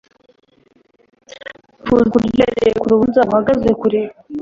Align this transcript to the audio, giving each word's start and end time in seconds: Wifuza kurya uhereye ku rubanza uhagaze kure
Wifuza 1.79 2.05
kurya 2.13 2.43
uhereye 2.43 2.75
ku 2.79 2.85
rubanza 2.91 3.21
uhagaze 3.31 3.69
kure 3.81 4.01